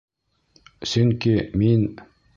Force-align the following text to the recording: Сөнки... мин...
Сөнки... 0.93 1.37
мин... 1.63 1.87